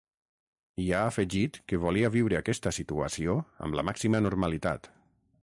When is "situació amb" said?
2.79-3.79